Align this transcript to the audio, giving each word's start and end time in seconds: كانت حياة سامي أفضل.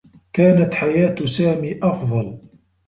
كانت 0.33 0.73
حياة 0.73 1.25
سامي 1.25 1.79
أفضل. 1.83 2.39